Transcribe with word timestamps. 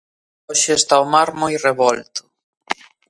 Hoxe 0.49 0.71
está 0.75 0.95
o 1.03 1.09
mar 1.13 1.29
moi 1.41 1.53
revolto. 1.67 2.21